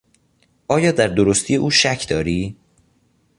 [0.67, 2.55] آیا در درستی او شک داری؟